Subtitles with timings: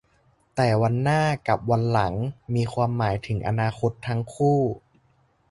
[0.55, 2.13] แต่ "วันหน้า" กับ "วันหลัง"
[2.55, 4.59] มีความหมายถึงอนาคตทั้งคู่